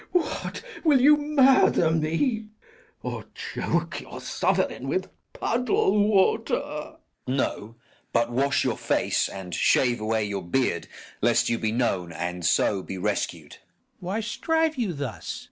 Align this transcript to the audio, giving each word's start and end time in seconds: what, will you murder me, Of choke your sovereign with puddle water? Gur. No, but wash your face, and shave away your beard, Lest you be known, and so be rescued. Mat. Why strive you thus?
what, 0.13 0.63
will 0.83 0.99
you 0.99 1.15
murder 1.15 1.91
me, 1.91 2.47
Of 3.03 3.31
choke 3.35 4.01
your 4.01 4.19
sovereign 4.19 4.87
with 4.87 5.11
puddle 5.31 6.07
water? 6.09 6.55
Gur. 6.55 6.97
No, 7.27 7.75
but 8.11 8.31
wash 8.31 8.63
your 8.63 8.77
face, 8.77 9.29
and 9.29 9.53
shave 9.53 10.01
away 10.01 10.25
your 10.25 10.41
beard, 10.41 10.87
Lest 11.21 11.49
you 11.49 11.59
be 11.59 11.71
known, 11.71 12.11
and 12.11 12.43
so 12.43 12.81
be 12.81 12.97
rescued. 12.97 13.57
Mat. 13.57 13.59
Why 13.99 14.19
strive 14.21 14.75
you 14.75 14.93
thus? 14.93 15.37